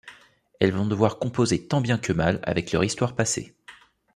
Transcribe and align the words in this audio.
Et 0.59 0.71
vont 0.71 0.87
devoir 0.87 1.19
composer 1.19 1.67
tant 1.67 1.79
bien 1.79 1.99
que 1.99 2.11
mal 2.11 2.39
avec 2.41 2.71
leur 2.71 2.83
histoire 2.83 3.15
passée. 3.15 3.53